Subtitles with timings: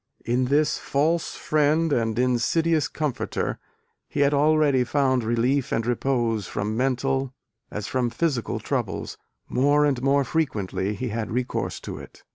[0.25, 3.59] In this false friend and insidious comforter
[4.09, 7.35] he had already found relief and repose from mental,
[7.69, 12.23] as from physical troubles, more and more frequently he had recourse to it.